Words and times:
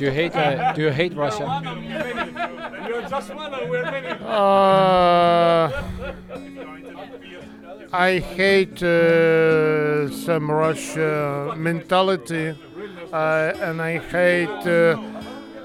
Do 0.00 0.06
you 0.06 0.12
hate 0.12 0.34
uh, 0.34 0.72
Do 0.72 0.80
you 0.80 0.90
hate 0.90 1.12
Russia? 1.12 1.44
You're 2.88 3.02
just 3.02 3.34
one, 3.34 3.52
and 3.52 3.68
we're 3.68 3.82
many. 3.82 4.08
Uh, 4.08 5.70
I 7.92 8.18
hate 8.18 8.82
uh, 8.82 10.08
some 10.08 10.50
Russia 10.50 11.52
mentality, 11.54 12.56
uh, 13.12 13.52
and 13.60 13.82
I 13.82 13.98
hate 13.98 14.66
uh, 14.66 14.96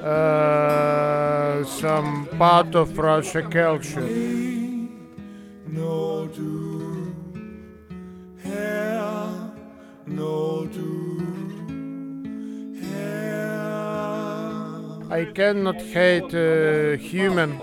uh, 0.03 1.63
some 1.63 2.27
part 2.37 2.75
of 2.75 2.97
Russia 2.97 3.41
culture. 3.41 4.44
I 15.25 15.31
cannot 15.31 15.81
hate 15.81 16.33
uh, 16.35 16.97
human. 16.97 17.59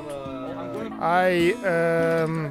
I 1.01 1.53
um, 1.65 2.51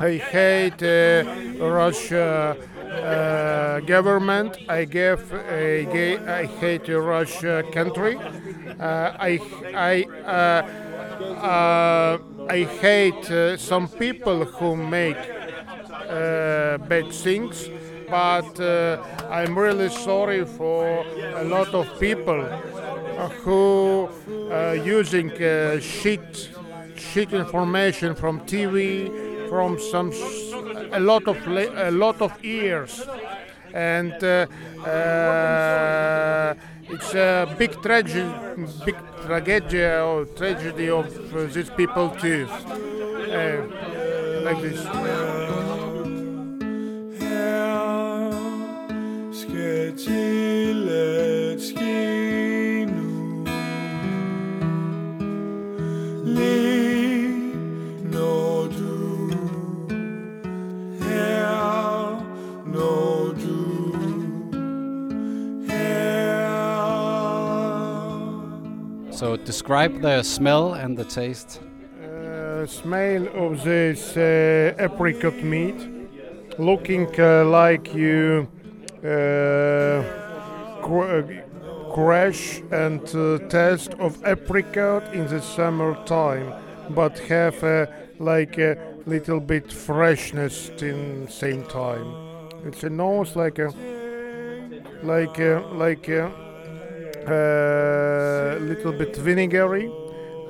I 0.00 0.12
hate 0.16 0.82
uh, 0.82 1.24
Russia 1.64 2.56
uh, 2.90 3.80
government. 3.80 4.56
I 4.68 4.84
give 4.86 5.32
I, 5.32 5.84
ga- 5.84 6.18
I 6.26 6.46
hate 6.46 6.88
Russia 6.88 7.62
country. 7.72 8.16
Uh, 8.18 9.14
I 9.30 9.40
I 9.74 10.04
uh, 10.26 10.62
uh, 11.46 12.18
I 12.48 12.64
hate 12.64 13.58
some 13.58 13.86
people 13.88 14.44
who 14.44 14.76
make 14.76 15.16
bad 16.88 17.12
things, 17.12 17.68
but 18.08 18.58
uh, 18.60 19.02
I'm 19.30 19.58
really 19.58 19.88
sorry 19.88 20.44
for 20.44 21.04
a 21.36 21.44
lot 21.44 21.72
of 21.74 21.86
people 22.00 22.40
who 23.28 24.08
uh, 24.50 24.72
using 24.72 25.30
uh, 25.42 25.78
shit 25.80 26.50
shit 26.96 27.32
information 27.32 28.14
from 28.14 28.40
TV 28.40 29.08
from 29.48 29.78
some 29.78 30.12
a 30.92 31.00
lot 31.00 31.26
of 31.26 31.36
a 31.46 31.90
lot 31.90 32.20
of 32.20 32.32
years 32.44 33.02
and 33.74 34.12
uh, 34.24 34.46
uh, 34.86 36.54
it's 36.88 37.14
a 37.14 37.54
big 37.58 37.72
tragedy 37.82 38.32
big 38.84 38.96
tragedy 39.26 39.84
or 39.84 40.24
tragedy 40.36 40.88
of 40.88 41.06
uh, 41.34 41.44
these 41.46 41.70
people 41.70 42.10
too. 42.10 42.46
Uh, 43.30 43.90
like 44.42 44.60
this 44.62 45.59
So 69.20 69.36
describe 69.36 70.00
the 70.00 70.22
smell 70.22 70.72
and 70.72 70.96
the 70.96 71.04
taste. 71.04 71.60
uh, 72.02 72.64
smell 72.64 73.28
of 73.44 73.62
this 73.64 74.16
uh, 74.16 74.74
apricot 74.78 75.36
mead 75.44 75.76
looking 76.58 77.06
uh, 77.20 77.44
like 77.44 77.92
you 77.92 78.48
uh, 79.04 80.00
cr- 80.80 81.10
uh, 81.16 81.22
crash 81.92 82.62
and 82.70 83.02
uh, 83.14 83.38
taste 83.50 83.92
of 83.98 84.16
apricot 84.24 85.02
in 85.12 85.26
the 85.26 85.42
summertime 85.42 86.54
but 86.88 87.18
have 87.18 87.60
like 88.18 88.56
a 88.56 88.74
little 89.04 89.40
bit 89.40 89.70
freshness 89.70 90.70
in 90.80 91.28
same 91.28 91.62
time 91.64 92.08
it's 92.64 92.84
a 92.84 92.88
nose 92.88 93.36
like 93.36 93.58
a 93.58 93.68
like 95.02 95.38
a, 95.38 95.62
like 95.74 96.08
a 96.08 96.49
uh, 97.26 98.56
little 98.60 98.92
bit 98.92 99.14
vinegary 99.16 99.90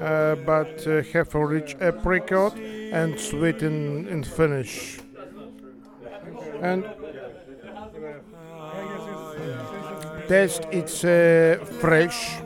uh, 0.00 0.34
but 0.36 0.86
uh, 0.86 1.03
have 1.12 1.34
a 1.34 1.47
rich 1.47 1.76
apricot 1.81 2.56
and 2.92 3.19
sweet 3.19 3.62
in, 3.62 4.08
in 4.08 4.22
finish. 4.25 4.98
And 6.62 6.84
taste 10.28 10.66
it's 10.70 11.04
uh, 11.04 11.58
fresh, 11.81 12.38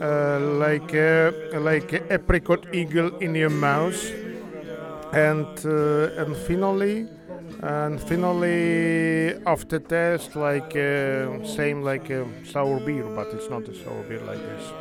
uh, 0.00 0.38
like 0.40 0.94
uh, 0.94 1.32
like 1.60 1.92
apricot 2.10 2.66
eagle 2.72 3.10
in 3.20 3.34
your 3.34 3.50
mouth, 3.50 4.00
and 5.12 5.46
and 5.64 6.36
finally. 6.36 7.08
And 7.62 8.00
finally, 8.00 9.34
after 9.46 9.78
taste, 9.78 10.36
like 10.36 10.76
uh, 10.76 11.44
same 11.44 11.82
like 11.82 12.10
a 12.10 12.26
sour 12.44 12.78
beer, 12.80 13.04
but 13.04 13.28
it's 13.34 13.48
not 13.48 13.62
a 13.68 13.74
sour 13.74 14.02
beer 14.08 14.20
like 14.20 14.38
this. 14.38 14.72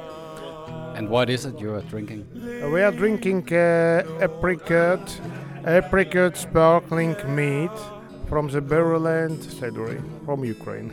And 0.96 1.09
what 1.09 1.30
is 1.30 1.46
it 1.46 1.59
you 1.59 1.74
are 1.74 1.81
drinking? 1.81 2.25
Uh, 2.36 2.70
We 2.70 2.81
are 2.81 2.92
drinking 2.92 3.42
uh, 3.54 4.04
apricot, 4.22 5.04
apricot 5.66 6.38
sparkling 6.38 7.16
mead 7.28 7.72
from 8.30 8.48
the 8.50 8.62
Berryland 8.62 9.40
Cidery 9.58 10.02
from 10.25 10.44
Ukraine. 10.44 10.92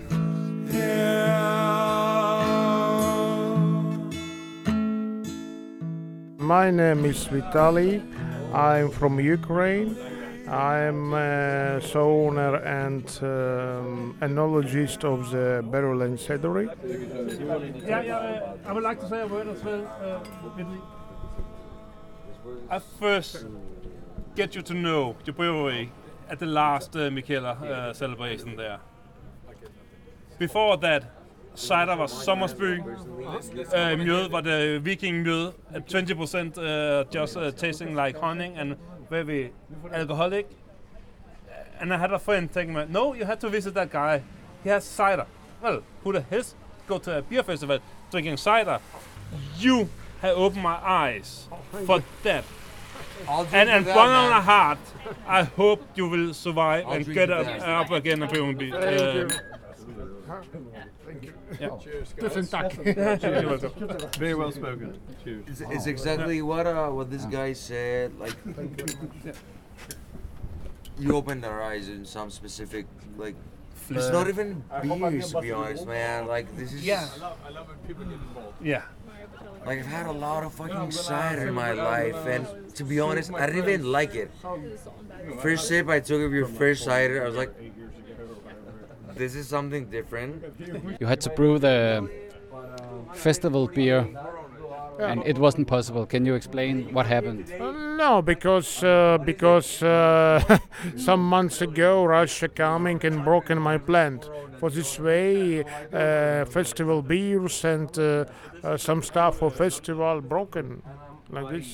My 6.39 6.71
name 6.71 7.05
is 7.07 7.25
Vitali. 7.27 8.03
I'm 8.53 8.91
from 8.91 9.19
Ukraine. 9.21 9.97
I'm 10.53 11.15
a 11.15 11.81
owner 11.95 12.57
and 12.57 13.05
um, 13.23 14.17
enologist 14.21 15.03
of 15.03 15.31
the 15.31 15.65
Berryland 15.65 16.19
Cidery. 16.19 16.67
Yeah, 17.87 17.99
øh, 17.99 18.05
yeah. 18.05 18.17
Uh, 18.17 18.69
I 18.69 18.73
would 18.73 18.83
like 18.83 19.01
to 19.01 19.09
say 19.09 19.21
a 19.23 19.27
word 19.27 19.49
as 19.49 19.65
well. 19.65 19.87
Uh, 20.03 20.21
I 22.71 22.79
first 23.01 23.47
get 24.37 24.55
you 24.55 24.61
to 24.63 24.75
know 24.75 25.17
the 25.25 25.33
brewery 25.33 25.91
at 26.29 26.39
the 26.39 26.47
last 26.47 26.97
uh, 26.97 27.11
Michaela 27.11 27.53
uh, 27.53 27.93
celebration 27.95 28.55
there. 28.55 28.79
Before 30.39 30.77
that, 30.77 31.03
cider 31.55 31.97
was 31.97 32.13
Sommersby. 32.13 32.81
Uh, 33.75 33.99
mjød 33.99 34.31
var 34.31 34.41
det 34.41 34.77
uh, 34.77 34.85
viking 34.85 35.23
mjød 35.23 35.53
at 35.75 35.83
20% 35.95 36.61
uh, 36.61 37.05
just 37.15 37.37
uh, 37.37 37.51
tasting 37.53 37.97
like 37.97 38.19
honey 38.19 38.53
and 38.57 38.77
very 39.13 39.53
alcoholic. 39.93 40.49
And 41.79 41.93
I 41.93 41.99
had 41.99 42.13
a 42.13 42.19
friend 42.19 42.51
telling 42.51 42.73
me, 42.73 42.85
no, 42.89 43.15
you 43.15 43.25
have 43.25 43.39
to 43.41 43.51
visit 43.51 43.75
that 43.75 43.91
guy. 43.91 44.23
He 44.63 44.71
has 44.71 44.85
cider. 44.85 45.27
Well, 45.63 45.83
who 46.03 46.13
the 46.13 46.23
hell 46.23 46.43
go 46.87 46.99
to 46.99 47.19
a 47.19 47.23
beer 47.23 47.43
festival 47.43 47.79
drinking 48.11 48.39
cider? 48.39 48.79
You 49.59 49.89
have 50.23 50.37
opened 50.37 50.63
my 50.63 50.79
eyes 51.05 51.49
for 51.87 52.03
that. 52.23 52.45
And, 53.29 53.69
and 53.71 53.87
that, 53.87 53.97
one 53.97 54.09
on 54.09 54.31
the 54.31 54.41
heart, 54.41 54.79
I 55.27 55.43
hope 55.45 55.81
you 55.95 56.09
will 56.09 56.33
survive 56.35 56.87
I'll 56.87 56.95
and 56.95 57.15
get 57.15 57.31
up, 57.31 57.47
up 57.47 57.91
again 57.91 58.23
and 58.23 58.59
be. 58.59 58.71
Thank 59.83 61.33
Uh, 61.61 61.77
you. 61.81 62.05
Tusen 62.19 62.49
tack. 62.51 62.77
you're 63.23 63.49
welcome. 63.49 64.11
Very 64.19 64.35
well 64.35 64.53
spoken. 64.53 64.99
Cheers. 65.25 65.45
It's, 65.49 65.61
it's 65.61 65.87
exactly 65.87 66.43
what 66.43 66.67
uh, 66.67 66.89
what 66.91 67.11
this 67.11 67.25
guy 67.27 67.53
said. 67.53 68.19
Like, 68.19 68.37
you 70.99 71.15
opened 71.17 71.45
our 71.45 71.63
eyes 71.63 71.89
in 71.89 72.05
some 72.05 72.31
specific 72.31 72.87
like. 73.17 73.35
It's 73.91 74.11
not 74.11 74.29
even 74.29 74.63
beers, 74.83 75.33
to 75.33 75.41
be 75.41 75.51
honest, 75.53 75.87
man. 75.87 76.27
Like 76.27 76.55
this 76.57 76.73
is. 76.73 76.85
Yeah. 76.85 77.09
Yeah. 78.63 78.83
Like 79.67 79.79
I've 79.81 79.87
had 79.87 80.07
a 80.07 80.13
lot 80.13 80.45
of 80.45 80.55
fucking 80.55 80.91
cider 80.91 81.49
in 81.49 81.55
my 81.55 81.73
life, 81.73 82.27
and 82.27 82.47
to 82.75 82.85
be 82.85 83.01
honest, 83.01 83.33
I 83.35 83.47
didn't 83.47 83.69
even 83.69 83.93
like 83.93 84.15
it. 84.15 84.31
First 85.41 85.69
sip 85.69 85.89
I 85.89 86.01
took 86.01 86.21
of 86.23 86.33
your 86.33 86.47
first 86.47 86.85
cider, 86.85 87.23
I 87.23 87.27
was 87.29 87.37
like, 87.37 87.53
"This 89.23 89.35
is 89.41 89.47
something 89.57 89.85
different." 89.99 90.35
You 91.01 91.07
had 91.13 91.21
to 91.27 91.31
brew 91.39 91.55
the 91.69 91.79
festival 93.27 93.65
beer, 93.77 94.01
and 94.99 95.23
it 95.33 95.39
wasn't 95.39 95.67
possible. 95.69 96.07
Can 96.07 96.27
you 96.27 96.35
explain 96.35 96.93
what 96.97 97.07
happened? 97.07 97.45
Uh, 97.53 97.73
no, 98.05 98.23
because 98.23 98.83
uh, 98.83 99.19
because 99.25 99.83
uh, 99.83 100.59
some 100.97 101.23
months 101.35 101.61
ago 101.69 102.05
Russia 102.05 102.49
coming 102.49 102.99
and 103.09 103.25
broken 103.25 103.57
my 103.71 103.79
plant. 103.79 104.29
For 104.59 104.71
this 104.71 104.99
way, 104.99 105.65
uh, 105.65 106.45
festival 106.59 107.03
beers 107.03 107.65
and 107.65 107.91
uh, 107.99 108.25
uh, 108.63 108.77
some 108.77 109.03
stuff 109.03 109.39
for 109.39 109.51
festival 109.51 110.21
broken 110.21 110.83
like 111.31 111.49
this. 111.55 111.69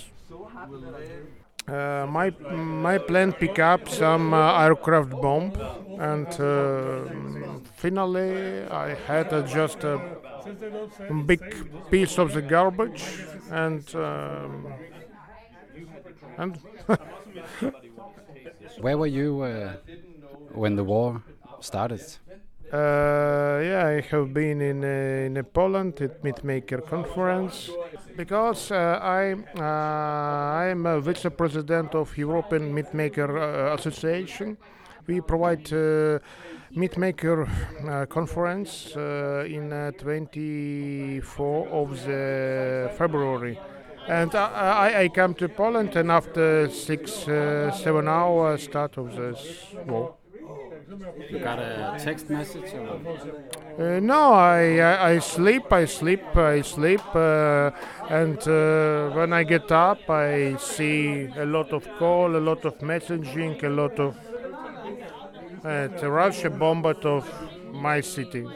Uh, 1.68 2.06
my 2.08 2.30
my 2.50 2.96
plane 2.98 3.32
pick 3.32 3.58
up 3.58 3.88
some 3.88 4.32
uh, 4.32 4.62
aircraft 4.64 5.10
bomb, 5.20 5.52
and 5.98 6.28
uh, 6.40 7.04
finally 7.76 8.62
I 8.70 8.94
had 8.94 9.32
uh, 9.32 9.42
just 9.42 9.84
a 9.84 10.00
big 11.26 11.42
piece 11.90 12.18
of 12.18 12.32
the 12.32 12.40
garbage, 12.42 13.04
and 13.50 13.84
um, 13.94 14.66
and 16.38 16.58
Where 18.80 18.96
were 18.96 19.06
you 19.06 19.42
uh, 19.42 19.72
when 20.52 20.76
the 20.76 20.84
war 20.84 21.22
started? 21.60 22.00
Uh, 22.70 23.60
yeah, 23.62 23.86
I 23.86 24.00
have 24.10 24.34
been 24.34 24.60
in 24.60 24.84
uh, 24.84 25.26
in 25.26 25.38
uh, 25.38 25.42
Poland 25.42 26.02
at 26.02 26.22
Meadmaker 26.22 26.86
conference 26.86 27.70
because 28.14 28.70
uh, 28.70 28.98
I 29.00 29.32
uh, 29.32 30.64
I 30.64 30.66
am 30.72 30.84
a 30.84 31.00
vice 31.00 31.26
president 31.34 31.94
of 31.94 32.18
European 32.18 32.74
Meadmaker 32.74 33.30
uh, 33.30 33.74
Association. 33.74 34.58
We 35.06 35.22
provide 35.22 35.72
uh, 35.72 36.18
Meadmaker 36.76 37.48
conference 38.10 38.94
in 38.94 39.72
uh, 39.72 39.92
24 39.92 41.68
of 41.68 42.04
the 42.04 42.90
February. 42.98 43.58
And 44.06 44.34
I, 44.34 45.04
I, 45.04 45.08
come 45.08 45.32
to 45.34 45.48
Poland 45.48 45.96
and 45.96 46.10
after 46.10 46.68
six, 46.68 47.12
seven 47.12 48.08
hours 48.08 48.64
start 48.64 48.98
of 48.98 49.16
this 49.16 49.68
war. 49.86 50.17
You 51.30 51.38
got 51.38 51.58
a 51.58 51.96
text 51.98 52.30
message? 52.30 52.72
Or? 52.72 53.96
Uh, 53.96 54.00
no, 54.00 54.32
I, 54.32 54.78
I 54.78 55.10
I 55.10 55.18
sleep, 55.18 55.70
I 55.70 55.84
sleep, 55.84 56.24
I 56.34 56.62
sleep, 56.62 57.02
uh, 57.14 57.70
and 58.08 58.38
uh, 58.48 59.10
when 59.10 59.32
I 59.34 59.42
get 59.44 59.70
up, 59.70 60.08
I 60.08 60.56
see 60.56 61.28
a 61.36 61.44
lot 61.44 61.72
of 61.72 61.86
call, 61.98 62.36
a 62.36 62.42
lot 62.50 62.64
of 62.64 62.78
messaging, 62.78 63.62
a 63.62 63.68
lot 63.68 63.98
of 64.00 64.16
uh, 65.64 65.88
the 66.00 66.10
Russia 66.10 66.50
bombed 66.50 66.86
of 67.04 67.28
my 67.72 68.00
city, 68.00 68.46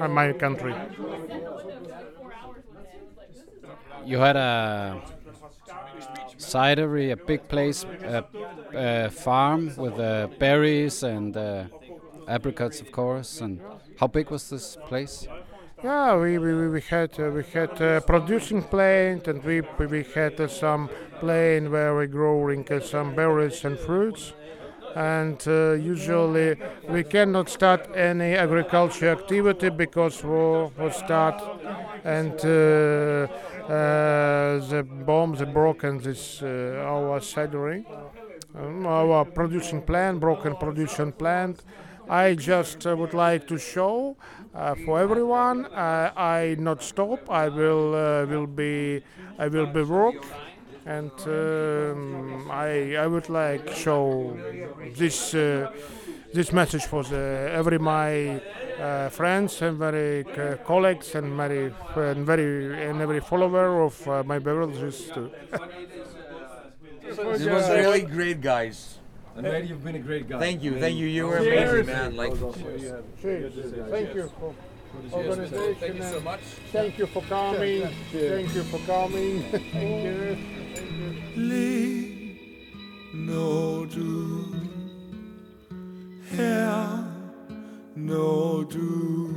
and 0.00 0.12
my 0.12 0.32
country. 0.32 0.74
You 4.04 4.18
had 4.18 4.36
a 4.36 5.02
cidery, 6.52 7.12
a 7.12 7.16
big 7.16 7.48
place, 7.48 7.84
a, 8.04 8.24
a 8.74 9.10
farm 9.10 9.72
with 9.76 9.98
uh, 9.98 10.28
berries 10.38 11.02
and 11.02 11.36
uh, 11.36 11.64
apricots, 12.28 12.80
of 12.80 12.90
course. 12.92 13.40
And 13.40 13.60
how 13.98 14.06
big 14.08 14.30
was 14.30 14.48
this 14.50 14.76
place? 14.88 15.26
Yeah, 15.82 16.16
we 16.16 16.38
we, 16.38 16.68
we- 16.68 16.80
had 16.80 17.18
uh, 17.20 17.30
we 17.30 17.42
had 17.52 17.80
uh, 17.82 18.00
producing 18.00 18.62
plant 18.62 19.28
and 19.28 19.42
we 19.44 19.60
we 19.78 20.02
had 20.14 20.40
uh, 20.40 20.48
some 20.48 20.88
plant 21.20 21.70
where 21.70 21.94
we 21.96 22.06
growing 22.06 22.66
uh, 22.70 22.80
some 22.80 23.14
berries 23.14 23.64
and 23.64 23.78
fruits. 23.78 24.32
And 24.96 25.38
uh, 25.46 25.72
usually 25.72 26.56
we 26.88 27.04
cannot 27.04 27.50
start 27.50 27.94
any 27.94 28.34
agriculture 28.34 29.10
activity 29.10 29.68
because 29.68 30.24
war 30.24 30.72
will 30.78 30.90
start 30.90 31.42
and 32.02 32.32
uh, 32.44 33.28
uh, 33.68 34.58
the 34.70 34.86
bombs 35.04 35.42
are 35.42 35.52
broken 35.52 35.98
this 35.98 36.40
uh, 36.42 36.82
our 36.86 37.20
cidery, 37.20 37.84
um, 38.54 38.86
our 38.86 39.24
producing 39.24 39.82
plant, 39.82 40.18
broken 40.20 40.56
production 40.56 41.12
plant. 41.12 41.62
I 42.08 42.34
just 42.34 42.86
uh, 42.86 42.96
would 42.96 43.12
like 43.12 43.48
to 43.48 43.58
show 43.58 44.16
uh, 44.54 44.76
for 44.84 45.00
everyone. 45.00 45.66
Uh, 45.66 46.12
I 46.16 46.56
not 46.58 46.82
stop. 46.82 47.28
I 47.28 47.48
will 47.48 47.94
uh, 47.94 48.26
will 48.26 48.46
be 48.46 49.02
I 49.38 49.48
will 49.48 49.66
be 49.66 49.82
work, 49.82 50.24
and 50.86 51.10
um, 51.26 52.48
I 52.50 52.96
I 52.96 53.06
would 53.06 53.28
like 53.28 53.68
show 53.74 54.36
this 54.94 55.34
uh, 55.34 55.70
this 56.32 56.52
message 56.52 56.84
for 56.86 57.02
the 57.02 57.50
every 57.52 57.78
my 57.78 58.40
uh, 58.80 59.08
friends 59.08 59.62
and 59.62 59.78
very 59.78 60.24
uh, 60.24 60.56
colleagues 60.64 61.14
and 61.14 61.36
very 61.36 61.72
and 61.96 62.24
very 62.24 62.88
and 62.88 63.00
every 63.02 63.20
follower 63.20 63.82
of 63.82 64.08
uh, 64.08 64.22
my 64.24 64.38
beverages 64.38 65.10
too. 65.12 65.30
This 67.02 67.18
was 67.46 67.68
really 67.70 68.02
great, 68.02 68.40
guys. 68.40 68.98
I'm. 69.36 69.44
You've 69.66 69.84
been 69.84 69.96
a 69.96 69.98
great 69.98 70.28
guy. 70.28 70.38
Thank 70.38 70.62
you, 70.62 70.78
thank 70.80 70.96
you. 70.96 71.06
You 71.06 71.26
were 71.26 71.38
amazing, 71.38 71.86
man. 71.86 72.16
Like, 72.16 72.34
Thank 73.90 74.14
you 74.14 74.30
for 74.38 74.54
organization. 75.12 75.74
Thank 75.80 75.96
you 75.96 76.02
so 76.02 76.20
much. 76.20 76.40
Thank 76.72 76.98
you 76.98 77.06
for 77.06 77.22
coming. 77.22 77.88
Thank 78.12 78.54
you 78.54 78.62
for 78.64 78.78
coming. 78.86 79.42
Thank 79.50 80.04
you. 80.04 80.36
Lige 81.36 82.38
når 83.14 83.84
du 83.94 84.44
her, 86.24 87.04
når 87.96 88.62
du 88.62 89.28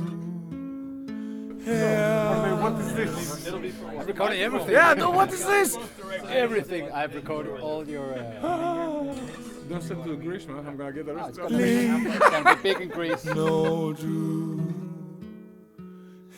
her. 1.64 2.60
What 2.60 2.80
is 2.80 2.92
this? 2.92 3.46
I'm 3.46 4.06
recording 4.06 4.40
everything. 4.42 4.70
Yeah, 4.70 4.94
no, 4.94 5.10
what 5.10 5.32
is 5.32 5.44
this? 5.44 5.78
everything. 6.28 6.90
I've 6.92 7.14
recorded 7.14 7.60
all 7.60 7.86
your. 7.88 8.14
Uh, 8.42 9.14
Don't 9.68 9.82
send 9.82 10.04
to 10.04 10.16
Greece, 10.16 10.46
man. 10.46 10.66
I'm 10.66 10.76
gonna 10.76 10.92
get 10.92 11.06
the 11.06 11.14
rest. 11.14 11.28
it's 11.30 11.38
gonna 11.38 11.56
be, 11.56 11.64
it's 11.64 12.30
gonna 12.30 12.56
be 12.56 12.62
big 12.62 12.80
in 12.80 12.88
Greece. 12.88 13.24
Når 13.24 13.92
du 13.92 14.60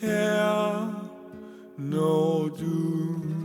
her, 0.01 0.87
når 1.77 2.49
du 2.59 3.42